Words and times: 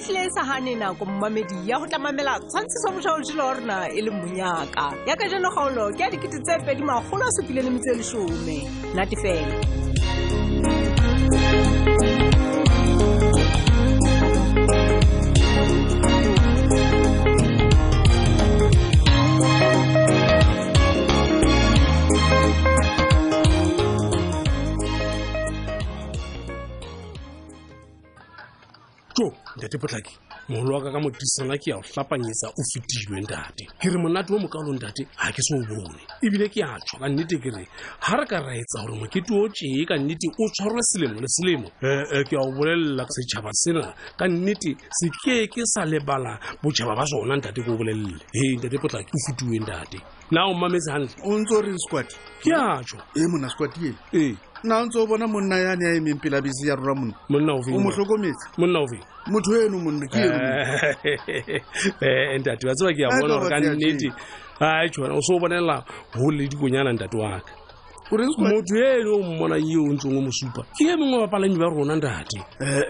fihlile 0.00 0.30
sagane 0.30 0.74
nako 0.76 1.04
mmamedi 1.04 1.54
ya 1.70 1.78
go 1.78 1.86
tlamamela 1.86 2.40
tshwantshiso 2.40 2.90
mošhaotshelo 2.92 3.44
wa 3.46 3.54
rona 3.54 3.88
e 3.88 4.00
le 4.02 4.10
monyaka 4.10 4.92
ya 5.06 5.16
ka 5.16 5.28
jalo 5.28 5.50
kgaolo 5.50 5.94
ke 5.96 6.04
a 6.04 6.10
dikete 6.10 6.38
tse 6.42 6.58
pedi 6.66 6.82
magolo 6.82 7.24
a 7.26 7.32
supile 7.32 7.62
le 7.62 7.70
metso 7.70 7.90
e 7.92 7.96
lesome 7.96 8.56
natefela 8.94 9.85
wa 30.76 30.82
ka 30.82 30.90
ka 30.92 31.00
motisana 31.00 31.56
ke 31.58 31.72
ao 31.72 31.80
tlapanyetsa 31.82 32.48
o 32.52 32.62
fetilwe 32.72 33.20
ntate 33.20 33.64
ke 33.80 33.88
re 33.90 33.98
monate 33.98 34.32
wo 34.32 34.38
moka 34.38 34.58
olong 34.58 34.78
tate 34.78 35.02
ga 35.16 35.32
ke 35.32 35.40
seo 35.42 35.60
bone 35.64 36.00
ebile 36.22 36.48
ke 36.52 36.60
a 36.62 36.76
tswa 36.84 37.00
ka 37.00 37.08
nnete 37.08 37.36
ke 37.40 37.50
re 37.50 37.64
ga 38.00 38.16
re 38.16 38.24
ka 38.26 38.38
raetsa 38.44 38.82
gore 38.84 38.96
mokete 39.00 39.32
o 39.32 39.48
tee 39.48 39.84
ka 39.88 39.96
nnete 39.96 40.28
o 40.36 40.44
tshwarwe 40.52 40.80
selemo 40.82 41.20
le 41.20 41.28
selemo 41.28 41.68
ee 41.82 41.88
eh, 41.88 42.20
eh, 42.20 42.24
ke 42.28 42.36
ao 42.36 42.52
bolelela 42.52 43.06
setšhaba 43.08 43.50
sena 43.52 43.94
ka 44.18 44.28
nnete 44.28 44.76
se 44.92 45.08
ke 45.24 45.46
ke 45.48 45.62
sa 45.64 45.84
lebala 45.84 46.38
bojhaba 46.62 46.96
ba 46.96 47.06
sona 47.06 47.36
ntate 47.36 47.64
ke 47.64 47.70
o 47.72 47.76
bolelele 47.76 48.20
ee 48.36 48.56
ntate 48.60 48.76
potla 48.78 49.00
o 49.00 49.16
fetiwe 49.28 49.58
ntate 49.64 49.98
na 50.30 50.44
o 50.44 50.54
mmametse 50.54 50.92
gantle 50.92 51.16
o 51.24 51.38
ntse 51.40 51.54
o 51.56 51.60
reng 51.62 51.78
squad 51.80 52.08
ke 52.44 52.52
a 52.52 52.82
tswa 52.84 53.00
ee 53.16 53.20
eh, 53.24 53.28
mona 53.32 53.48
squad 53.48 53.72
ee 53.80 53.94
ee 54.12 54.36
na 54.66 54.84
ntse 54.84 54.98
o 54.98 55.06
bona 55.06 55.26
monna 55.26 55.56
yane 55.56 55.84
a 55.88 55.94
emeng 55.96 56.18
pela 56.20 56.40
bese 56.40 56.66
ya 56.68 56.74
rora 56.74 56.94
mon 56.94 57.10
o 57.30 57.78
motlhokometse 57.80 58.44
monna 58.58 58.78
ofe 58.84 58.98
motho 59.30 59.52
eno 59.62 59.78
monna 59.78 60.06
ke 60.08 60.18
eh, 61.06 61.62
eh, 62.00 62.40
ntate 62.40 62.66
wa 62.66 62.74
tseba 62.74 62.92
ke 62.94 63.02
ya 63.02 63.08
bona 63.08 63.38
gore 63.38 63.48
ka 63.48 63.60
nnete 63.60 64.10
a 64.60 64.88
tsona 64.90 65.14
o 65.14 65.20
se 65.22 65.34
o 65.34 65.38
bonela 65.38 65.84
go 66.14 66.30
le 66.30 66.46
dikonyana 66.48 66.92
ntate 66.92 67.16
wa 67.16 67.38
ka 67.38 67.52
motho 68.38 68.74
eno 68.74 69.14
o 69.14 69.22
mmonang 69.22 69.62
yeo 69.70 69.86
ntseng 69.94 70.16
o 70.18 70.22
mosupa 70.22 70.62
ke 70.74 70.84
e 70.90 70.96
mongwe 70.96 71.18
bapalami 71.20 71.58
ba 71.58 71.68
rona 71.70 71.94
ntate 71.96 72.38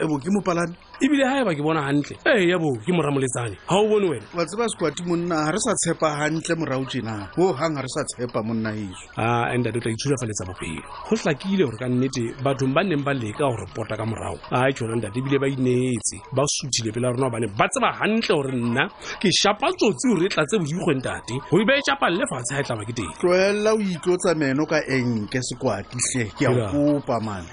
ebo 0.00 0.14
eh, 0.16 0.16
e 0.16 0.18
ke 0.22 0.30
mopalami 0.32 0.76
ebile 1.04 1.24
ga 1.28 1.36
e 1.40 1.44
ba 1.44 1.52
ke 1.52 1.60
bona 1.60 1.84
gantle 1.84 2.16
ee 2.24 2.48
ya 2.48 2.56
boo 2.58 2.72
ke 2.80 2.88
moramoletsane 2.88 3.52
ga 3.68 3.76
o 3.76 3.84
bone 3.88 4.06
wena 4.10 4.24
watseba 4.32 4.64
sekwati 4.64 5.04
monna 5.04 5.34
ga 5.44 5.52
re 5.52 5.58
sa 5.60 5.72
tshepa 5.76 6.08
gantle 6.24 6.54
morao 6.56 6.84
jena 6.88 7.28
oo 7.36 7.52
gang 7.52 7.76
ga 7.76 7.84
re 7.84 7.90
sa 7.92 8.00
tshepa 8.08 8.40
monna 8.40 8.72
eso 8.72 9.04
a 9.20 9.52
and 9.52 9.68
ato 9.68 9.76
tla 9.80 9.92
itshulafaletsa 9.92 10.48
bophelo 10.48 10.80
go 11.08 11.14
tlakile 11.20 11.64
gore 11.68 11.76
ka 11.76 11.88
nnete 11.88 12.22
bathong 12.44 12.72
ba 12.72 12.80
nneng 12.80 13.04
ba 13.04 13.12
leka 13.12 13.44
gore 13.44 13.66
pota 13.76 13.92
ka 14.00 14.04
morago 14.08 14.40
a 14.56 14.72
ke 14.72 14.80
yona 14.80 14.96
ndate 14.96 15.18
ebile 15.20 15.36
ba 15.36 15.48
inetse 15.52 16.16
ba 16.32 16.42
suthile 16.48 16.88
pela 16.96 17.12
rona 17.12 17.28
gobane 17.28 17.46
ba 17.52 17.68
tseba 17.68 17.92
gantle 18.00 18.32
gore 18.32 18.52
nna 18.56 18.82
ke 19.20 19.28
shapa 19.28 19.68
tsotsi 19.76 20.06
gore 20.08 20.24
e 20.24 20.32
tlatse 20.32 20.56
bodigweng 20.56 21.04
tate 21.04 21.34
go 21.52 21.60
ibe 21.60 21.76
e 21.76 21.84
shapanle 21.84 22.24
fatshe 22.32 22.56
ga 22.56 22.60
e 22.64 22.64
tlaba 22.64 22.82
ke 22.88 22.92
teng 22.96 23.12
tloelela 23.20 23.70
o 23.76 23.80
itlotsa 23.84 24.32
meno 24.32 24.64
ka 24.64 24.80
enke 24.96 25.40
sekwatitlhe 25.44 26.24
ke 26.40 26.44
a 26.48 26.54
kopa 26.72 27.20
mane 27.20 27.48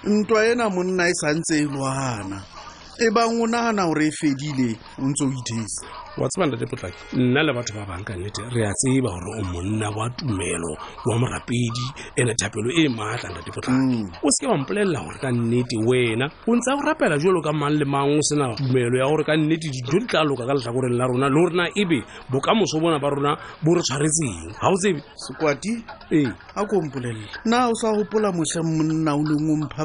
ntwa 0.00 0.40
ena 0.48 0.64
monna 0.72 1.12
e 1.12 1.12
santse 1.12 1.60
e 1.60 1.68
lwana 1.68 2.40
e 3.02 3.08
bang 3.10 3.32
o 3.40 3.46
nagana 3.46 3.86
gore 3.86 4.08
e 4.08 4.10
fedile 4.12 4.76
o 5.00 5.08
ntse 5.08 5.24
o 5.24 5.32
itese 5.32 5.80
wa 6.20 6.28
tsebanate 6.28 6.66
potlake 6.68 6.98
nna 7.16 7.42
le 7.48 7.52
batho 7.56 7.72
ba 7.72 7.84
bankanete 7.88 8.42
re 8.52 8.68
a 8.68 8.72
tseba 8.76 9.08
gore 9.08 9.30
o 9.40 9.42
monna 9.52 9.88
wa 9.88 10.04
tumelo 10.20 10.72
wa 11.08 11.16
morapedi 11.16 11.84
ande 12.20 12.34
thapelo 12.36 12.68
e 12.76 12.84
maatla 12.92 13.32
ndate 13.32 13.50
potlake 13.56 13.96
mm. 14.04 14.20
o 14.20 14.28
seke 14.28 14.52
wampolelela 14.52 15.00
gore 15.00 15.16
ka 15.18 15.32
nnete 15.32 15.76
wena 15.88 16.28
o 16.44 16.52
ntse 16.52 16.68
a 16.72 16.76
go 16.76 16.82
rapela 16.84 17.16
jalo 17.16 17.40
ka 17.40 17.52
mang 17.56 17.72
le 17.80 17.84
mang 17.88 18.12
o 18.12 18.20
sena 18.20 18.52
tumelo 18.52 18.96
ya 19.00 19.08
gore 19.08 19.24
ka 19.24 19.32
nnete 19.32 19.72
dintho 19.72 19.96
di 19.98 20.04
tla 20.06 20.20
loka 20.20 20.44
ka 20.44 20.52
letlhakoreng 20.52 20.96
la 21.00 21.06
rona 21.08 21.28
le 21.32 21.40
gorena 21.40 21.64
ebe 21.72 22.04
bokamoso 22.28 22.76
bona 22.84 23.00
ba 23.00 23.08
rona 23.08 23.32
bo 23.64 23.72
re 23.80 23.80
tshwaretseng 23.80 24.52
ga 24.60 24.68
o 24.68 24.76
tsebe 24.76 25.00
sekwati 25.16 25.72
ee 26.12 26.28
a 26.54 26.64
ko 26.66 26.82
mpolelela 26.82 27.28
na 27.44 27.68
o 27.68 27.74
sa 27.74 27.92
gopola 27.92 28.32
motlhang 28.32 28.66
monna 28.76 29.14
o 29.14 29.22
leng 29.22 29.50
o 29.50 29.56
mpha 29.56 29.84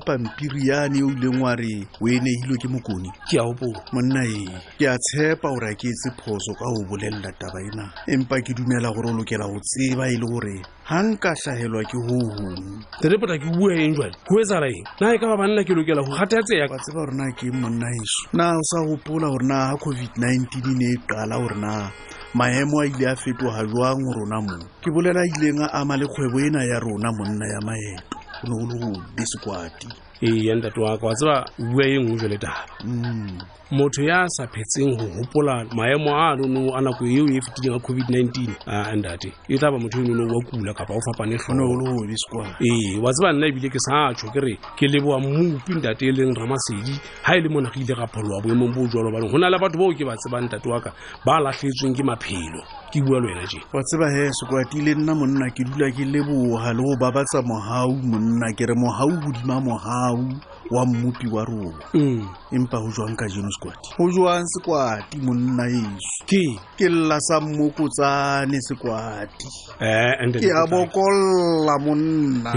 yane 0.67 1.03
o 1.03 1.09
ileng 1.13 1.41
wa 1.43 1.55
re 1.55 1.85
o 2.01 2.07
e 2.07 2.19
neilwe 2.19 2.57
ke 2.57 2.67
mokoni 2.67 3.09
ke 3.29 3.37
a 3.37 3.43
gopola 3.45 3.83
monna 3.93 4.25
ee 4.25 4.61
ke 4.77 4.85
a 4.89 4.97
tshepa 4.97 5.47
gore 5.53 5.69
a 5.69 5.75
ke 5.75 5.85
etse 5.87 6.09
phoso 6.23 6.53
ka 6.57 6.65
go 6.65 6.81
bolelela 6.89 7.31
taba 7.37 7.61
ena 7.61 7.93
empa 8.09 8.41
ke 8.41 8.53
dumela 8.57 8.89
gore 8.93 9.09
o 9.13 9.17
lokela 9.21 9.45
go 9.45 9.59
tseba 9.61 10.07
e 10.09 10.17
le 10.17 10.25
gore 10.25 10.55
ga 10.85 11.01
nka 11.01 11.33
tlhagelwa 11.41 11.81
ke 11.89 11.97
ho 11.97 12.17
hong 12.37 12.83
terepota 13.01 13.41
ke 13.41 13.49
bua 13.57 13.73
eng 13.73 13.93
jwale 13.97 14.13
ho 14.29 14.33
etsala 14.37 14.67
eng 14.69 14.85
na 15.01 15.13
e 15.13 15.17
ka 15.17 15.25
ba 15.33 15.37
banna 15.41 15.65
ke 15.65 15.73
lokela 15.73 16.01
ho 16.05 16.11
kgathatseya 16.13 16.69
ka 16.69 16.77
tseba 16.77 16.99
hore 17.01 17.33
ke 17.37 17.49
monna 17.49 17.89
eso 18.01 18.19
na 18.37 18.53
o 18.53 18.61
sa 18.61 18.85
gopola 18.85 19.27
gore 19.33 19.45
na 19.49 19.57
ha 19.73 19.81
covid-19 19.81 20.45
e 20.71 20.73
ne 20.77 20.87
e 20.93 20.97
qala 21.09 21.41
hore 21.41 21.57
na 21.57 21.89
maemo 22.37 22.85
a 22.85 22.85
ile 22.85 23.05
a 23.09 23.15
fetoga 23.17 23.65
jwang 23.65 24.03
rona 24.17 24.37
moo 24.45 24.61
ke 24.85 24.89
bolela 24.93 25.19
a 25.25 25.25
ileng 25.33 25.61
a 25.65 25.73
ama 25.81 25.97
le 25.97 26.05
kgwebo 26.05 26.37
ena 26.45 26.61
ya 26.69 26.77
rona 26.77 27.09
monna 27.17 27.45
ya 27.53 27.59
maeto 27.67 28.17
go 28.45 28.53
ne 28.53 28.65
go 28.69 28.75
le 28.77 28.77
ho 28.85 28.89
besekwati 29.17 30.04
eya 30.21 30.55
ntate 30.55 30.79
wako 30.81 31.05
wa 31.07 31.13
tseba 31.13 31.45
bua 31.71 31.85
e 31.87 31.97
nngwe 31.99 32.15
jale 32.19 32.37
taba 32.37 32.65
mm. 32.83 33.39
motho 33.71 34.03
ya 34.03 34.27
sa 34.29 34.47
phetseng 34.47 34.95
go 34.97 35.05
gopola 35.05 35.65
maemo 35.75 36.09
a 36.15 36.35
nono 36.35 36.71
a 36.77 36.81
nako 36.81 37.03
eo 37.05 37.25
e 37.27 37.39
fetileng 37.41 37.75
a 37.75 37.77
covid-19 37.77 38.53
a 38.65 38.95
ntate 38.95 39.33
e 39.49 39.57
tla 39.57 39.71
ba 39.71 39.79
motho 39.79 39.99
o 39.99 40.03
e 40.03 40.07
nono 40.07 40.33
wa 40.37 40.43
kula 40.45 40.73
kapa 40.73 40.93
o 40.93 41.01
fapane 41.01 41.35
tlhoa 41.37 42.47
ee 42.63 42.99
wa 43.03 43.11
tseba 43.13 43.33
nna 43.33 43.47
ebile 43.47 43.69
ke 43.69 43.79
sa 43.79 44.13
tsho 44.15 44.31
ke 44.31 44.39
re 44.39 44.55
ke 44.79 44.87
leboa 44.87 45.19
mmupi 45.19 45.73
ntate 45.75 46.07
e 46.07 46.11
leng 46.11 46.31
ramasedi 46.37 46.95
ga 47.25 47.35
e 47.35 47.39
le 47.41 47.49
mona 47.49 47.69
ke 47.69 47.79
ile 47.79 47.95
ga 47.95 48.07
pholowa 48.07 48.41
boemong 48.41 48.71
bo 48.73 48.87
jalo 48.87 49.11
baneng 49.11 49.31
go 49.31 49.37
na 49.37 49.49
le 49.49 49.59
batho 49.59 49.77
bao 49.77 49.91
ke 49.91 50.05
ba 50.05 50.15
tsebang 50.15 50.47
ntate 50.47 50.69
wa 50.69 50.79
ka 50.79 50.93
ba 51.25 51.39
latlhetsweng 51.43 51.93
ke 51.95 52.03
maphelo 52.07 52.63
ke 52.95 53.01
bua 53.03 53.19
le 53.19 53.27
wena 53.27 53.43
je 53.51 53.59
wa 53.73 53.81
tseba 53.83 54.07
he 54.11 54.31
sekwatile 54.33 54.95
nna 54.95 55.15
monna 55.19 55.49
ke 55.51 55.63
dula 55.67 55.91
ke 55.91 56.05
leboga 56.07 56.71
le 56.73 56.83
go 56.83 56.95
babatsa 56.95 57.41
mogau 57.43 57.91
monna 57.91 58.47
ke 58.55 58.63
re 58.71 58.75
mogau 58.79 59.11
godima 59.19 59.59
mogau 59.59 60.23
wa 60.71 60.85
mmupi 60.85 61.27
wa 61.27 61.43
rona 61.45 61.83
mm. 61.93 62.23
empa 62.55 62.77
go 62.79 62.87
jwang 62.95 63.15
ka 63.19 63.27
jeno 63.27 63.51
sekwati 63.51 63.89
go 63.99 64.07
jwang 64.15 64.47
sekwati 64.47 65.17
monna 65.21 65.63
eso 65.67 66.23
ke 66.25 66.39
ke 66.79 66.87
lla 66.89 67.19
sa 67.19 67.41
mmokotsane 67.43 68.61
sekwati 68.63 69.43
eh, 69.83 70.15
ke 70.39 70.47
a 70.55 70.63
bokolla 70.71 71.75
monna 71.83 72.51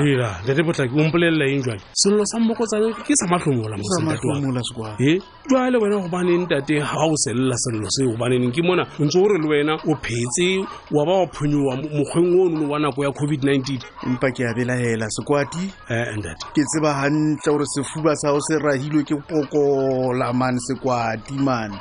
lete 0.47 1.81
sello 1.99 2.23
sa 2.25 2.39
mmokotsane 2.39 2.95
ke 3.03 3.17
sa 3.19 3.27
mahlomola 3.27 3.75
mosamahlomola 3.77 4.63
sekwati 4.63 5.05
eh? 5.05 5.23
jwale 5.51 5.79
wena 5.83 5.99
gobaneng 5.99 6.47
tate 6.49 6.79
ga 6.79 6.95
o 7.11 7.17
selela 7.17 7.59
sello 7.59 7.91
se 7.91 8.07
gobaneneng 8.07 8.55
ke 8.55 8.63
mona 8.63 8.87
ntse 9.03 9.19
o 9.19 9.27
re 9.29 9.39
le 9.43 9.49
wena 9.49 9.75
o 9.83 9.93
phetse 10.01 10.28
tse 10.29 10.61
wa 10.91 11.05
ba 11.07 11.13
wa 11.19 11.27
phonyowa 11.27 11.77
mokgweng 11.77 12.43
ono 12.45 12.69
wa 12.71 12.79
nako 12.79 13.05
ya 13.05 13.11
covid-19 13.11 13.79
empa 14.07 14.31
ke 14.33 14.45
a 14.49 14.55
belaela 14.55 15.07
sekwati 15.11 15.73
eh, 15.89 16.09
eh, 16.09 16.35
ke 16.55 16.63
tseba 16.65 16.95
gantle 17.03 17.53
gore 17.53 17.67
sefuba 17.67 18.17
sa 18.17 18.33
go 18.33 18.41
se 18.41 18.59
rahilwe 18.59 19.05
ke 19.05 19.15
pokola 19.29 20.33
mane 20.33 20.59
sekwati 20.61 21.35
mane 21.35 21.77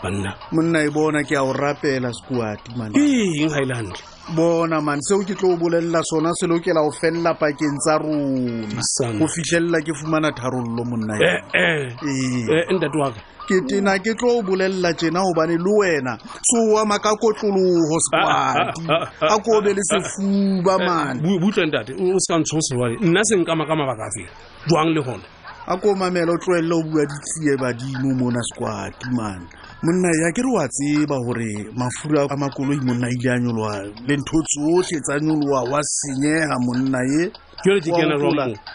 monna 0.52 0.80
e 0.86 0.90
bona 0.90 1.24
ke 1.24 1.36
a 1.36 1.44
o 1.44 1.54
rapela 1.54 2.12
sekwati 2.14 2.72
mane 2.78 2.96
eng 2.96 3.50
ga 3.52 3.62
e 3.62 3.66
le 3.66 3.74
gantle 3.74 4.17
bona 4.36 4.82
man 4.82 5.00
seo 5.02 5.20
ke 5.24 5.36
tlo 5.36 5.54
o 5.56 5.58
bolelela 5.58 6.04
sona 6.04 6.34
se 6.36 6.48
lokela 6.48 6.82
go 6.84 6.92
felela 6.92 7.34
pakeng 7.34 7.78
tsa 7.80 7.98
rona 7.98 9.12
go 9.20 9.28
fitlhelela 9.28 9.80
ke 9.86 9.94
fumana 10.02 10.32
tharololo 10.36 10.84
monnaa 10.84 11.20
eh, 11.24 11.44
eh. 11.56 11.92
eh. 11.96 12.68
ke 13.48 13.62
tena 13.70 13.98
ke 14.04 14.14
tlo 14.20 14.36
o 14.40 14.42
bolelela 14.44 14.94
tjena 15.00 15.20
gobane 15.24 15.56
le 15.56 15.72
wena 15.80 16.14
so 16.44 16.58
ama 16.82 17.00
ka 17.00 17.16
kotlologo 17.16 18.00
sekwadi 18.04 18.28
ah, 18.28 18.76
ah, 19.00 19.24
ah, 19.24 19.32
a 19.32 19.36
ko 19.40 19.58
obe 19.64 19.72
le 19.74 19.80
sefuba 19.88 20.76
mannna 20.78 23.24
senkama 23.24 23.64
ka 23.66 23.76
mabaka 23.80 24.12
afea 24.12 24.28
jang 24.68 24.92
le 24.94 25.00
gona 25.08 25.24
a 25.72 25.74
ko 25.80 25.96
mamela 25.96 26.34
o 26.36 26.40
tloelela 26.44 26.76
o 26.76 26.84
bua 26.84 27.06
ditsie 27.08 27.56
badimo 27.58 28.12
mona 28.16 28.44
sekwadi 28.52 29.08
mana 29.16 29.48
monna 29.84 30.08
ya 30.24 30.32
ke 30.34 30.42
re 30.42 30.50
wa 30.54 30.68
tseba 30.68 31.20
gore 31.20 31.70
mafura 31.76 32.26
a 32.30 32.36
makoloi 32.38 32.80
monna 32.82 33.10
ile 33.10 33.30
a 33.32 33.40
nyoloa 33.40 33.84
le 34.08 34.18
ntho 34.18 34.38
tsotlhe 34.50 35.00
tsa 35.02 35.20
nyoloa 35.20 35.64
wa 35.72 35.80
senyega 35.84 36.58
monna 36.60 37.00
ye 37.02 37.32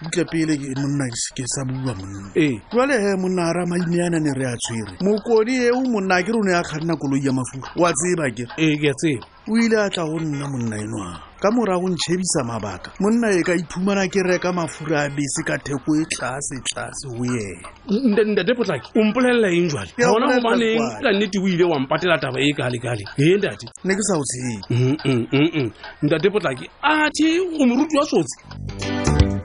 ntle 0.06 0.24
pele 0.30 0.58
monna 0.78 1.04
ke 1.34 1.42
sa 1.46 1.64
bua 1.64 1.94
monna 1.94 2.30
ee. 2.36 2.54
jale 2.72 2.94
he 3.02 3.16
monna 3.16 3.42
a 3.42 3.52
ra 3.52 3.66
maine 3.66 4.06
ana 4.06 4.20
ne 4.20 4.30
re 4.38 4.46
a 4.46 4.56
tshwere 4.56 4.94
mokodi 5.02 5.52
eo 5.66 5.80
monna 5.90 6.14
a 6.16 6.22
ke 6.22 6.32
re 6.32 6.38
o 6.38 6.42
ne 6.44 6.54
a 6.54 6.62
kganna 6.62 6.96
koloi 6.96 7.26
ya 7.26 7.32
mafura 7.32 7.68
wa 7.76 7.92
tseba 7.92 8.30
kere 8.30 8.50
ee, 8.58 9.18
o 9.50 9.58
ile 9.58 9.78
a 9.82 9.90
tla 9.90 10.06
go 10.06 10.20
nna 10.20 10.48
monna 10.48 10.76
enwa 10.78 11.31
ka 11.42 11.50
morago 11.50 11.86
ntšhebisa 11.90 12.40
mabaka 12.46 12.88
monna 13.02 13.28
e 13.34 13.42
ka 13.42 13.54
iphumana 13.58 14.06
ke 14.06 14.22
reka 14.22 14.52
mafura 14.54 15.02
a 15.02 15.08
bese 15.10 15.42
ka 15.48 15.58
theko 15.66 15.90
e 16.00 16.04
tlasetlase 16.14 17.06
go 17.18 17.24
yena 17.34 18.22
ndate 18.32 18.54
potlaki 18.58 18.88
ompolelela 19.00 19.48
eng 19.58 19.68
jale 19.74 19.90
gona 19.98 20.26
gomaneng 20.30 20.82
ka 21.02 21.10
nnete 21.12 21.38
o 21.42 21.48
ile 21.50 21.64
wampatela 21.66 22.16
taba 22.22 22.38
e 22.46 22.50
kalekale 22.54 23.02
ee 23.18 23.34
ndate 23.38 23.66
ne 23.84 23.92
ke 23.98 24.02
sa 24.08 24.14
o 24.18 24.22
tshee 24.30 25.70
ndate 26.06 26.30
potlaki 26.30 26.64
athe 26.82 27.26
go 27.58 27.66
moruti 27.66 27.98
wa 27.98 28.06
sotse 28.06 28.36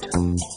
Thank 0.08 0.42
you. 0.42 0.57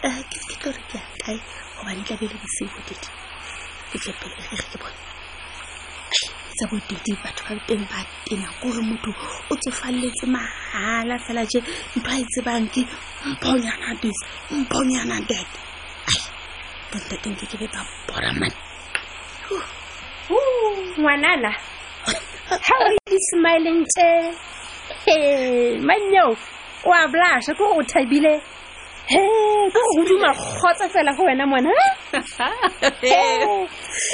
Eh, 0.00 0.08
ke 0.32 0.38
tlore 0.56 0.80
ke 0.88 0.96
akae 0.96 1.36
gobane 1.76 2.00
tla 2.08 2.16
bele 2.16 2.32
bose 2.32 2.62
bodidi 2.72 2.96
ke 3.92 3.96
tlepelegege 4.00 4.64
ke 4.72 4.76
bone 4.80 5.00
tsa 6.56 6.64
bodidi 6.72 7.12
batho 7.20 7.42
ba 7.44 7.52
teng 7.68 7.84
ba 7.84 8.00
tena 8.24 8.48
kore 8.62 8.80
motho 8.80 9.12
o 9.52 9.56
tsofaleletse 9.60 10.24
mahala 10.32 11.16
fela 11.26 11.44
je 11.52 11.58
ntho 12.00 12.10
a 12.16 12.16
e 12.16 12.24
tsebang 12.32 12.64
ke 12.72 12.82
mponyana 13.28 13.90
dis 14.00 14.18
mponyana 14.48 15.16
dat 15.28 15.50
bontateng 16.92 17.36
ke 17.36 17.44
kebe 17.52 17.66
ba 17.68 17.80
boramane 18.08 18.56
ngwanana 20.96 21.52
how 22.48 22.78
are 22.88 22.96
you 23.12 23.20
smiling 23.36 23.84
te 23.92 24.08
hey, 25.04 25.76
manyo 25.84 26.32
o 26.88 26.88
a 26.88 27.04
blasha 27.12 27.52
ko 27.52 27.76
o 27.76 27.84
thabile 27.84 28.40
ka 29.74 29.80
goduma 29.96 30.30
kgotsa 30.32 30.86
fela 30.94 31.10
go 31.16 31.22
wena 31.28 31.44
mona 31.52 31.70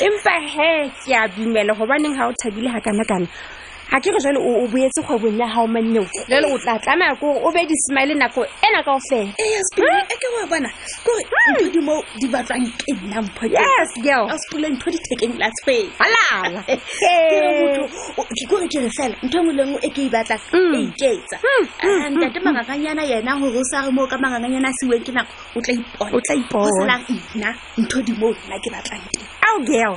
empa 0.06 0.34
he 0.54 0.70
ke 1.00 1.12
a 1.12 1.22
dumela 1.34 1.72
gobaneng 1.78 2.16
ga 2.18 2.28
o 2.28 2.32
thabile 2.40 2.68
ga 2.74 2.80
kana-kana 2.86 3.28
ga 3.90 3.98
ke 4.00 4.10
re 4.10 4.18
jalo 4.24 4.40
o 4.42 4.66
boetse 4.68 5.02
kgwebong 5.02 5.38
ya 5.38 5.46
gao 5.46 5.66
manneo 5.66 6.04
jalo 6.28 6.48
o 6.54 6.58
tla 6.58 6.78
tlamaya 6.78 7.14
kore 7.20 7.38
o 7.46 7.50
be 7.52 7.66
di 7.66 7.74
smile 7.86 8.14
nako 8.14 8.42
ena 8.66 8.82
kao 8.82 8.98
fela 9.08 9.32
eke 9.32 9.78
eh, 9.78 10.04
e 10.10 10.40
wa 10.40 10.46
bona 10.50 10.70
kore 11.04 11.22
hmm. 11.22 11.54
nto 11.54 11.64
di 11.72 11.80
mo 11.86 12.02
di 12.20 12.26
batlwang 12.28 12.66
ke 12.78 12.92
nna 12.94 13.22
mphoyes 13.22 14.38
spula 14.46 14.68
ntho 14.68 14.90
di 14.90 14.98
thekeng 15.06 15.38
la 15.38 15.48
tshwen 15.54 15.86
alala 16.02 16.60
ke 18.34 18.46
kore 18.50 18.66
ke 18.68 18.78
re 18.82 18.90
fela 18.96 19.14
ntho 19.22 19.38
engwe 19.38 19.52
lengwe 19.54 19.78
e, 19.82 19.86
e 19.86 19.90
ke 19.94 20.02
e 20.02 20.10
batlang 20.10 20.40
e 20.52 20.58
hmm. 20.58 20.74
iketsa 20.90 21.36
hmm, 21.36 21.68
ah, 21.86 22.10
ntate 22.10 22.38
manganganyana 22.42 23.02
yena 23.10 23.36
gore 23.38 23.58
o 23.58 23.64
sa 23.70 23.80
re 23.86 23.90
moo 23.92 24.06
ka 24.08 24.18
manganganyana 24.18 24.68
a 24.68 24.72
siweng 24.80 25.04
ke 25.06 25.12
nako 25.12 25.30
o 25.56 25.60
tla 25.62 25.74
ipona 25.74 26.10
o 26.16 26.20
tla 26.20 26.34
ipona 26.34 26.96
ina 27.34 27.54
ntho 27.78 28.02
di 28.02 28.12
mo 28.18 28.30
nna 28.34 28.58
ke 28.58 28.70
batlang 28.70 29.04
teng 29.14 29.35
ao 29.50 29.58
geo 29.70 29.92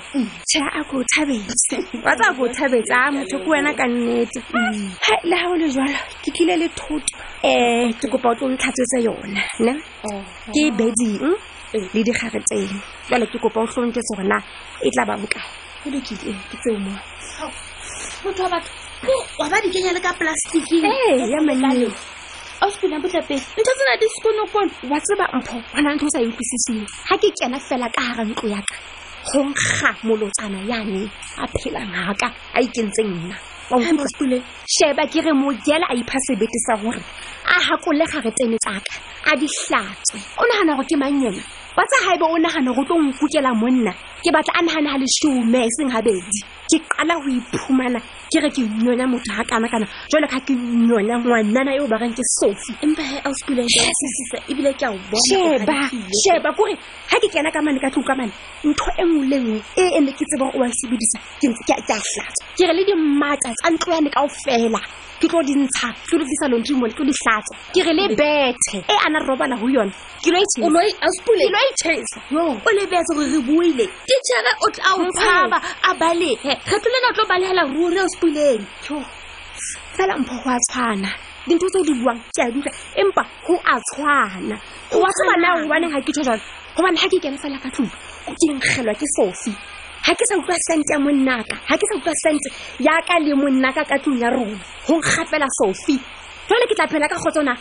tšhe 0.50 0.60
a 0.60 0.80
ko 0.90 0.94
o 0.98 1.04
thabetse 1.14 1.76
wa 2.06 2.14
tsa 2.20 2.28
ko 2.38 2.42
o 2.44 2.50
thabetse 2.58 2.94
a 2.94 3.06
motho 3.16 3.38
ko 3.44 3.50
wena 3.54 3.72
ka 3.80 3.86
nnete 3.92 4.40
le 5.30 5.36
ga 5.42 5.48
o 5.50 5.56
le 5.62 5.68
jalo 5.76 5.98
ke 6.24 6.30
tlile 6.36 6.56
le 6.62 6.68
thoto 6.80 7.14
um 7.50 7.90
ke 8.00 8.06
kopa 8.14 8.28
o 8.32 8.36
tlo 8.38 8.48
ntlhatsetse 8.54 8.98
yona 9.08 9.42
ne 9.66 9.74
oh. 10.10 10.22
ke 10.54 10.62
beding 10.80 11.18
eh. 11.74 11.86
le 11.94 12.02
digare 12.08 12.40
tseno 12.46 12.80
jalo 13.10 13.26
ke 13.32 13.38
kopa 13.42 13.60
o 13.62 13.66
tlhonke 13.74 14.02
tsona 14.06 14.38
e 14.86 14.90
tla 14.94 15.04
ba 15.10 15.18
bokaeketseomo 15.18 16.94
oh, 17.46 17.52
motho 18.24 18.44
wa 18.44 18.50
batho 18.50 18.72
wa 19.40 19.50
ba 19.50 19.58
dikenya 19.66 19.92
le 19.94 20.00
ka 20.02 20.14
plasticng 20.14 20.86
eh, 20.86 21.26
ya 21.26 21.42
manne 21.42 21.90
o 22.62 22.70
sekona 22.70 23.00
botlapeng 23.02 23.44
ntho 23.58 23.72
tsena 23.78 23.94
di 23.98 24.08
sekonokono 24.14 24.72
wa 24.94 25.00
tseba 25.02 25.26
mpho 25.42 25.58
go 25.74 25.82
na 25.82 25.96
ntho 25.96 26.06
o 26.06 26.10
sa 26.14 26.22
e 26.22 26.26
utlwisisiwe 26.28 26.86
ga 27.10 27.16
ke 27.18 27.28
kena 27.34 27.58
fela 27.58 27.90
ka 27.90 28.02
gare 28.06 28.30
ntlo 28.30 28.48
ya 28.54 28.62
ka 28.70 28.76
go 29.34 29.40
nkga 29.50 29.90
molotsana 30.04 30.60
yane 30.70 31.10
a 31.38 31.46
phela 31.58 31.82
ngaka 31.86 32.32
a 32.54 32.60
ikentseng 32.62 33.12
nna 33.72 34.42
sheba 34.68 35.06
ke 35.08 35.22
re 35.22 35.32
mojela 35.34 35.86
a 35.88 35.94
ipha 35.94 36.18
sebete 36.28 36.58
sa 36.68 36.76
gore 36.78 37.00
a 37.46 37.56
gakole 37.60 38.06
garetene 38.08 38.58
tsaka 38.58 39.00
a 39.32 39.36
di 39.36 39.48
tlatse 39.48 40.18
o 40.40 40.44
nagana 40.48 40.76
gore 40.76 40.86
ke 40.90 40.96
mang 40.98 41.22
yena 41.22 41.40
batsa 41.76 41.98
gaebe 42.06 42.26
o 42.26 42.38
nagana 42.40 42.74
go 42.76 42.84
tlo 42.88 42.96
nkukela 42.98 43.54
monna 43.54 43.92
ke 44.24 44.32
batla 44.34 44.54
a 44.58 44.62
nagane 44.62 44.90
ga 44.90 44.98
lesome 44.98 45.60
e 45.66 45.70
seng 45.78 45.92
gabedi 45.92 46.42
ke 46.70 46.78
qala 46.94 47.14
ho 47.22 47.30
iphumana 47.38 47.98
ke 48.32 48.38
re 48.46 48.50
ke 48.56 48.62
nyonya 48.84 49.06
motho 49.10 49.34
ha 49.38 49.42
kana 49.50 49.66
kana 49.74 49.90
jwale 50.12 50.28
ka 50.34 50.38
ke 50.48 50.54
nyonya 50.86 51.18
ngwanana 51.18 51.72
eo 51.76 51.86
ba 51.92 51.98
reng 52.02 52.14
ke 52.14 52.22
sofi 52.38 52.78
empa 52.86 53.02
he 53.10 53.18
a 53.26 53.30
sekule 53.40 53.64
sisisa 53.98 54.38
ebile 54.52 54.70
ke 54.78 54.86
a 54.86 54.90
o 54.94 54.98
bonasheba 55.10 55.78
sheba 56.22 56.54
kore 56.60 56.74
ha 57.10 57.18
ke 57.26 57.34
kena 57.34 57.50
ka 57.58 57.66
mane 57.66 57.82
ka 57.84 57.90
tlo 57.98 58.06
ka 58.10 58.14
mane 58.22 58.32
ntho 58.72 58.90
e 59.02 59.10
nngwe 59.10 59.26
le 59.34 59.38
nngwe 59.44 59.60
e 59.82 59.92
ene 60.00 60.14
ke 60.18 60.24
tsebang 60.30 60.54
o 60.54 60.62
wa 60.62 60.68
e 60.72 60.80
sebedisa 60.82 61.18
ke 61.42 61.50
a 61.52 61.82
hlatsa 61.82 62.24
ke 62.58 62.64
re 62.70 62.74
le 62.80 62.84
dimatsa 62.90 63.50
tsa 63.62 63.68
ntlo 63.76 63.92
yane 63.98 64.10
kaofela 64.14 64.82
ke 65.20 65.28
tlo 65.28 65.42
dintsha 65.44 65.92
ke 66.08 66.16
lo 66.16 66.24
tlisa 66.24 66.48
lontri 66.48 66.74
mole 66.80 66.94
ke 66.96 67.04
lo 67.04 67.12
ditlatsa 67.12 67.54
ke 67.76 67.82
re 67.84 67.94
le 67.94 68.06
bethe 68.16 68.78
e 68.88 68.96
a 68.96 69.08
na 69.12 69.20
robala 69.20 69.56
go 69.60 69.68
yone 69.68 69.92
e 69.92 70.32
o 70.32 70.32
e, 70.32 70.94
lebetse 71.40 71.92
e 71.92 72.22
gore 72.32 73.26
re 73.28 73.40
buile 73.44 73.86
ditšhere 74.08 74.52
o 74.64 74.68
tla 74.76 74.90
ophaba 74.96 75.58
a 75.84 75.92
balege 76.00 76.52
ge 76.70 76.78
tlolena 76.80 77.08
o 77.12 77.16
tlo 77.16 77.26
balegela 77.30 77.64
ruri 77.68 78.00
o 78.00 78.08
spoleng 78.16 78.64
fela 79.98 80.18
mpho 80.18 80.36
go 80.44 80.50
a 80.50 80.58
tshwana 80.70 81.10
dintho 81.48 81.68
tse 81.68 81.80
o 81.80 81.84
di 81.84 81.94
buang 82.00 82.20
ke 82.36 82.42
a 82.42 82.50
dutla 82.52 82.72
empa 82.96 83.24
go 83.46 83.56
a 83.60 83.76
tshwana 83.92 84.56
go 84.92 85.04
a 85.04 85.12
tshwana 85.16 85.60
gobaneng 85.64 85.92
ga 85.94 86.00
ke 86.02 86.12
tho 86.16 86.24
jalo 86.24 86.42
gobane 86.76 86.96
ga 86.96 87.10
ke 87.12 87.20
kene 87.20 87.38
fela 87.38 87.60
ka 87.60 87.70
tlolo 87.72 87.92
ke 88.40 88.48
nkgelwa 88.56 88.94
ke 88.96 89.06
sofi 89.20 89.52
ga 90.10 90.18
ke 90.18 90.26
sa 90.26 90.34
utlwa 90.42 90.58
sente 90.66 90.90
ya 90.90 90.98
monnaka 91.00 91.54
ga 91.70 91.78
ke 91.78 91.86
sa 91.86 91.96
utlwa 92.02 92.14
sente 92.26 92.50
yaka 92.82 93.16
le 93.22 93.34
monnaka 93.38 93.82
ka 93.86 93.98
tlong 94.02 94.18
ya 94.18 94.30
rona 94.34 94.58
go 94.90 94.98
nkgapela 94.98 95.46
sofi 95.62 95.96
jale 96.50 96.66
ke 96.66 96.74
tla 96.76 96.88
phela 96.90 97.06
ka 97.08 97.16
kgotso 97.22 97.44
na 97.46 97.54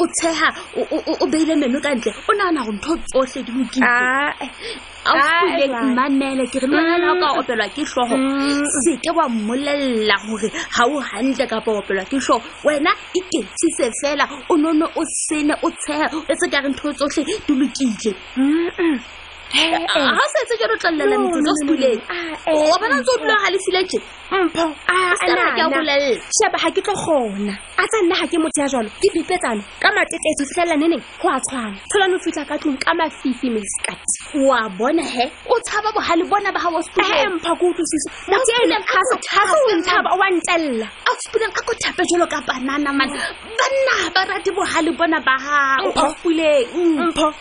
o 0.00 0.06
tsheha 0.14 0.48
o 0.76 1.26
beile 1.26 1.54
meno 1.56 1.80
ka 1.80 1.90
ntle 1.96 2.12
o 2.28 2.32
nagana 2.36 2.60
go 2.66 2.72
ntho 2.76 2.92
tsotlhe 3.08 3.40
di 3.46 3.52
lokilemanele 3.56 6.44
ke 6.52 6.58
re 6.60 6.66
lwanana 6.68 7.12
o 7.12 7.14
ka 7.16 7.26
mm. 7.32 7.38
opelwa 7.40 7.68
ke 7.74 7.82
tlhogo 7.84 8.16
mm. 8.16 8.66
se 8.84 8.92
ke 9.00 9.10
wa 9.16 9.28
mmolelela 9.28 10.16
gore 10.28 10.48
ga 10.52 10.84
o 10.84 11.00
gantle 11.00 11.46
kapa 11.48 11.70
opelwa 11.72 12.04
ke 12.04 12.16
tlhogo 12.20 12.44
wena 12.64 12.90
ikesise 13.14 13.90
fela 14.02 14.26
o 14.50 14.56
none 14.56 14.84
o 14.84 15.02
sene 15.28 15.54
o 15.62 15.70
tshega 15.70 16.10
e 16.28 16.34
se 16.36 16.48
kare 16.50 16.68
ntho 16.68 16.92
tsotlhe 16.92 17.24
di 17.24 17.32
lokile 17.56 18.14
ga 19.52 20.24
setse 20.32 20.54
ke 20.58 20.66
re 20.66 20.76
tlolela 20.82 21.16
metsotso 21.18 21.54
sekoleng 21.62 22.02
o 22.46 22.48
bona 22.82 22.96
eh, 22.98 23.00
ntse 23.16 23.16
o 23.16 23.18
dula 23.22 23.34
ga 23.42 23.48
lesilee 23.50 23.98
mphoshaba 24.42 25.48
ga 25.54 25.66
ke 26.70 26.80
tlo 26.82 26.94
gona 26.96 27.54
a 27.78 27.80
tsa 27.86 27.98
nna 28.02 28.14
ga 28.20 28.26
ke 28.26 28.36
motho 28.42 28.58
ya 28.60 28.68
jalo 28.74 28.90
ke 29.00 29.08
bipetsano 29.14 29.62
ka 29.80 29.88
matetetso 29.94 30.42
fitlhelela 30.50 30.76
neneng 30.82 31.02
go 31.22 31.28
a 31.30 31.38
tshwana 31.46 31.76
tholane 31.92 32.14
o 32.14 32.18
fitlha 32.26 32.42
ka 32.44 32.58
tlong 32.58 32.78
ka 32.82 32.90
mafifi 32.98 33.48
meskati 33.50 34.18
oa 34.34 34.66
bona 34.78 35.02
he 35.14 35.30
o 35.46 35.54
tshaba 35.62 35.92
bogale 35.94 36.24
bona 36.28 36.50
ba 36.52 36.58
gao 36.60 36.82
mpha 37.38 37.50
ko 37.56 37.64
utlwisiso 37.70 38.10
motheaowantlela 38.26 40.86
a 40.86 40.86
spuleng 41.22 41.52
a 41.54 41.60
ko 41.62 41.72
thape 41.86 42.02
jalo 42.10 42.26
ka 42.26 42.40
banana 42.46 42.90
mane 42.92 43.14
banna 43.58 44.10
ba 44.14 44.22
rate 44.26 44.50
bogale 44.50 44.90
bona 44.98 45.20
ba 45.22 45.36
gaopuleng 45.94 47.00
mpho 47.10 47.34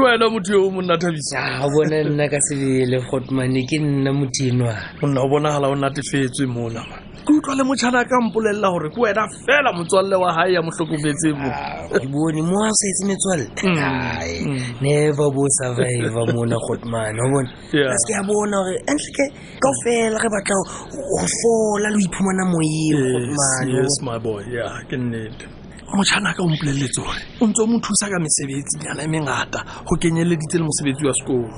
ke 0.00 0.06
wena 0.06 0.26
motho 0.32 0.52
yo 0.52 0.58
o 0.66 0.70
monna 0.74 0.94
thabisa 1.02 1.38
a 1.60 1.66
bona 1.74 1.96
nna 2.04 2.24
ka 2.32 2.36
sebele 2.46 2.96
gotmane 3.10 3.60
ke 3.68 3.76
nna 3.78 4.10
motinwa 4.12 4.74
o 5.02 5.06
nna 5.06 5.20
o 5.24 5.28
bonagala 5.30 5.66
o 5.68 5.74
natefetswe 5.74 6.44
mona 6.46 6.80
ke 7.26 7.30
utlwa 7.36 7.54
le 7.56 7.62
motšhana 7.68 8.00
ka 8.10 8.16
mpolelela 8.20 8.68
gore 8.70 8.88
ke 8.94 8.98
wena 9.00 9.22
fela 9.46 9.70
motswalle 9.76 10.16
wa 10.22 10.30
gae 10.36 10.52
ya 10.54 10.60
motlhokofetse 10.62 11.28
mo 11.40 11.48
ah, 11.52 11.84
ke 12.00 12.06
bone 12.12 12.40
mo 12.42 12.56
a 12.64 12.68
o 12.68 12.72
saetse 12.80 13.02
metswalle 13.08 13.46
mm, 13.62 14.48
mm. 14.48 14.80
never 14.80 15.28
bo 15.36 15.42
survivor 15.58 16.26
mona 16.34 16.56
gotman 16.66 17.14
o 17.24 17.30
bone 17.32 17.48
aske 17.94 18.10
ya 18.16 18.22
bona 18.28 18.56
gore 18.64 18.76
entleke 18.90 19.24
ka 19.62 19.68
o 19.68 19.74
fela 19.84 20.16
ge 20.22 20.28
batla 20.32 20.56
go 20.56 21.26
fola 21.36 21.88
le 21.92 21.96
o 21.96 22.00
iphumana 22.08 22.42
moyeng 22.48 23.02
gotmanyes 23.12 23.94
my 24.02 24.18
boy 24.18 24.42
ya 24.56 24.64
ke 24.88 24.96
nnete 24.96 25.59
motšhana 25.96 26.30
ka 26.36 26.42
ompoleletso 26.42 27.02
gore 27.02 27.18
o 27.40 27.46
ntse 27.46 27.60
o 27.62 27.66
mo 27.66 27.78
thusa 27.80 28.06
ka 28.08 28.18
mesebetsinyana 28.22 29.02
e 29.02 29.08
mengata 29.08 29.60
go 29.86 29.96
kenyeleditse 29.98 30.58
le 30.58 30.64
mosebetsi 30.64 31.06
wa 31.06 31.14
sekolo 31.14 31.50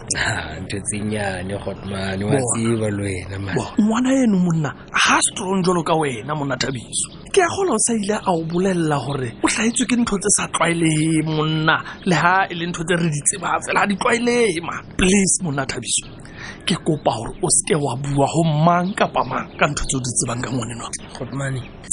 ngwana 3.78 4.10
eno 4.24 4.36
monna 4.38 4.70
ga 4.94 5.20
strong 5.22 5.62
jalo 5.64 5.82
ka 5.84 5.94
wena 5.94 6.34
monna 6.34 6.56
thabiso 6.56 7.12
ke 7.32 7.42
a 7.42 7.48
gola 7.48 7.72
o 7.72 7.78
sa 7.78 7.92
ile 7.92 8.12
a 8.14 8.30
o 8.32 8.42
bolelela 8.44 8.96
gore 9.04 9.36
o 9.44 9.48
tlhaetswe 9.48 9.86
ke 9.86 9.96
ntho 10.00 10.16
tse 10.18 10.30
sa 10.36 10.48
tlwaelege 10.48 11.22
monna 11.28 11.76
le 12.04 12.16
ga 12.16 12.46
e 12.48 12.54
le 12.54 12.66
ntho 12.66 12.84
tse 12.84 12.96
re 12.96 13.10
di 13.10 13.20
fela 13.36 13.80
ga 13.84 13.86
di 13.86 13.96
tlwaelege 13.96 14.60
ma 14.64 14.80
please 14.96 15.42
monna 15.44 15.66
thabiso 15.66 16.08
ke 16.64 16.74
kopa 16.80 17.12
gore 17.18 17.36
o 17.42 17.48
seke 17.50 17.76
wa 17.76 17.96
bua 18.00 18.26
go 18.32 18.42
mang 18.64 18.94
kapa 18.96 19.24
mang 19.28 19.52
ka 19.58 19.66
ntho 19.66 19.84
tse 19.84 19.96
o 19.96 20.00
di 20.00 20.10
tsebang 20.16 20.40
ka 20.40 20.50
ngwanenwa 20.50 20.88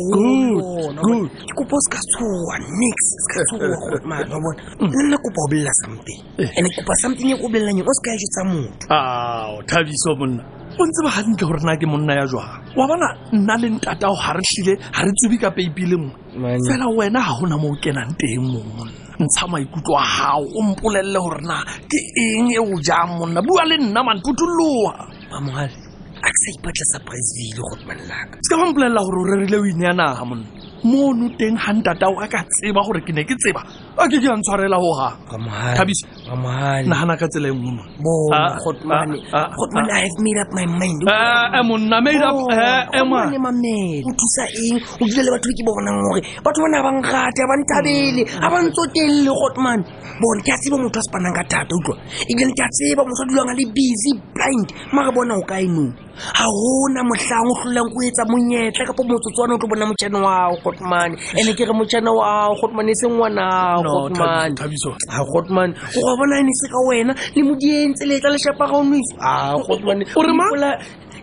ke 1.49 1.53
kopa 1.57 1.77
se 1.83 1.89
ka 1.95 1.99
tshoa 2.11 2.55
nix 2.81 2.97
se 3.23 3.29
ka 3.35 3.41
tshoa 3.49 3.77
godmane 3.91 4.27
bona 4.31 4.55
le 4.55 4.87
mm. 4.87 4.87
nna 5.07 5.17
kopa 5.25 5.39
o 5.45 5.49
bolela 5.51 5.73
something 5.83 6.21
and 6.59 6.67
eh. 6.69 6.73
kopa 6.79 6.95
something 7.03 7.31
e 7.35 7.35
ko 7.41 7.47
bolelanyeng 7.53 7.89
o 7.91 7.91
se 7.99 8.03
ka 8.07 8.11
jetsa 8.23 8.41
motho 8.51 8.87
ao 8.87 9.59
thabiso 9.71 10.11
monna 10.19 10.43
o 10.79 10.83
ntse 10.87 11.01
ba 11.05 11.11
gantle 11.17 11.45
gore 11.51 11.63
na 11.67 11.75
ke 11.81 11.87
monna 11.91 12.13
ya 12.21 12.25
jwang 12.31 12.55
wa 12.79 12.85
bona 12.87 13.09
nna 13.35 13.55
le 13.61 13.67
ntatao 13.79 14.15
ga 14.15 14.31
re 14.39 14.43
tlile 14.47 14.75
ga 14.95 15.01
re 15.03 15.11
tsebe 15.19 15.37
ka 15.43 15.51
peipile 15.51 15.97
nngwe 15.99 16.71
fela 16.71 16.87
wena 16.87 17.19
ga 17.19 17.35
gona 17.41 17.57
mo 17.59 17.75
o 17.75 17.77
kenang 17.83 18.15
teng 18.15 18.47
mo 18.47 18.63
monna 18.79 19.11
ntsha 19.21 19.45
maikutlo 19.53 19.95
a 20.01 20.07
gago 20.07 20.47
o 20.57 20.61
mpolelele 20.63 21.19
gore 21.19 21.43
na 21.43 21.67
ke 21.91 21.99
eng 22.17 22.55
e 22.57 22.61
o 22.63 22.79
jang 22.81 23.19
monna 23.19 23.43
bua 23.43 23.67
le 23.67 23.75
nna 23.83 24.01
mane 24.07 24.23
mamogale 25.31 25.80
sa 26.41 26.49
ipatla 26.57 26.85
surprise 26.91 27.29
vile 27.37 27.53
gore 27.61 27.85
manelaka 27.85 28.35
se 28.41 28.49
ka 28.49 28.57
bampolelela 28.61 29.01
gore 29.05 29.19
o 29.25 29.29
rerile 29.29 29.57
o 29.61 29.65
ine 29.69 29.85
ya 29.85 29.93
naga 29.93 30.25
monna 30.25 30.49
mono 30.89 31.27
teng 31.37 31.57
gantata 31.61 32.09
o 32.09 32.17
a 32.17 32.27
ka 32.33 32.41
tseba 32.49 32.81
gore 32.81 33.01
ke 33.05 33.13
ne 33.13 33.23
ke 33.29 33.35
tseba 33.37 33.61
a 34.01 34.05
ke 34.09 34.17
ke 34.17 34.25
a 34.25 34.35
ntshwarela 34.41 34.77
gogan 34.81 35.15
nagana 36.89 37.15
ka 37.21 37.27
tsela 37.29 37.49
e 37.53 37.53
nngweo 37.53 38.33
ah, 38.33 38.57
eh, 42.09 42.97
eh, 42.97 43.03
eh, 43.05 43.93
thusa 44.01 44.45
eng 44.65 44.77
o 45.01 45.05
dile 45.05 45.21
le 45.21 45.31
batho 45.37 45.51
ke 45.53 45.63
bonang 45.69 45.99
gore 46.09 46.21
batho 46.41 46.59
bona 46.65 46.79
a 46.81 46.87
bangate 46.89 47.41
a 47.45 47.49
banthabele 47.53 48.23
a 48.41 48.47
bantse 48.49 48.83
teng 48.97 49.13
le 49.29 49.29
gotman 49.37 49.81
bone 50.17 50.41
ke 50.41 50.51
a 50.57 50.57
tseba 50.57 50.81
motho 50.81 51.01
a 51.05 51.05
sepanang 51.05 51.37
ka 51.37 51.45
thata 51.53 51.75
utlwa 51.77 52.01
ebilene 52.33 52.55
ke 52.57 52.63
a 52.65 52.69
tseba 52.73 53.03
motho 53.05 53.29
a 53.29 53.29
dulang 53.29 53.53
a 53.53 53.55
le 53.61 53.65
busy 53.77 54.13
blind 54.33 54.69
maare 54.97 55.13
bona 55.13 55.37
o 55.37 55.45
ka 55.45 55.61
enong 55.61 56.00
ga 56.37 56.47
gona 56.59 57.01
motlhang 57.11 57.49
o 57.53 57.55
tlholang 57.61 57.89
go 57.93 57.99
etsa 58.09 58.25
monyetla 58.33 58.83
kapo 58.89 59.03
motsotswane 59.11 59.53
o 59.55 59.59
tlo 59.61 59.67
bona 59.73 59.85
motšhane 59.91 60.19
wao 60.27 60.53
gotmane 60.65 61.15
a-e 61.39 61.53
ke 61.59 61.65
re 61.69 61.75
motšhane 61.81 62.11
wao 62.21 62.51
gotmane 62.61 62.91
e 62.93 62.99
seng 63.01 63.13
ngwanao 63.15 63.83
gotmane 63.83 64.55
a 65.17 65.19
gotmane 65.33 65.73
go 66.03 66.11
bona 66.19 66.35
ene 66.41 66.53
se 66.61 66.67
ka 66.73 66.79
wena 66.89 67.13
le 67.35 67.41
modientse 67.49 68.03
letla 68.11 68.31
lešapa 68.35 68.65
ga 68.71 68.77
onoise 68.83 69.13
a 69.21 69.31
gotmane 69.67 70.05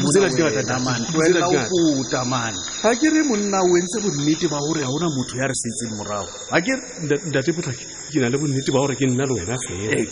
ke 3.00 3.08
re 3.14 3.20
monna 3.28 3.58
o 3.68 3.70
entse 3.80 3.96
bonnete 4.04 4.46
ba 4.52 4.58
gore 4.64 4.80
ga 4.80 4.90
ona 4.96 5.08
motho 5.16 5.34
ya 5.40 5.46
re 5.52 5.56
setseng 5.62 5.92
morago 5.98 6.30
ga 6.52 6.58
ke 6.66 6.72
ntate 7.30 7.50
potlake 7.56 7.84
ke 8.12 8.18
na 8.22 8.28
le 8.32 8.36
bonnete 8.42 8.70
ba 8.74 8.78
gore 8.84 8.94
ke 9.00 9.04
nna 9.04 9.24
le 9.28 9.32
wena 9.36 9.56
fela 9.60 9.86
eh, 9.92 10.06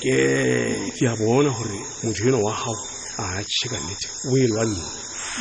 ke 1.01 1.05
a 1.09 1.15
bona 1.21 1.49
gore 1.59 1.79
motho 2.05 2.21
enwa 2.29 2.41
wa 2.45 2.53
gago 2.61 2.85
a 3.25 3.41
tšhe 3.47 3.67
e 3.69 3.71
ka 3.73 3.79
nnete 3.83 4.07
o 4.33 4.37
e 4.37 4.45
lwanneng 4.53 4.89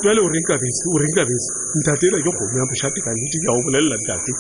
jale 0.05 0.21
o 0.21 0.29
reng 0.31 0.47
kabetse 0.49 0.83
o 0.87 0.95
reng 1.03 1.15
kabetse 1.19 1.49
ntate 1.81 2.03
ena 2.07 2.17
ke 2.23 2.31
kgomo 2.37 2.55
ya 2.61 2.65
bošate 2.71 2.99
ka 3.05 3.11
nnete 3.17 3.37
ke 3.43 3.49
ao 3.51 3.61
bolelela 3.67 3.97
ntate 4.05 4.31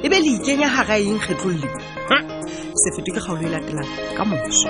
e 0.04 0.06
be 0.10 0.16
le 0.22 0.30
ikenya 0.36 0.68
eng 1.08 1.22
kgaolo 1.26 1.66
e 3.44 3.46
latelang 3.52 3.92
ka 4.16 4.22
moso 4.28 4.68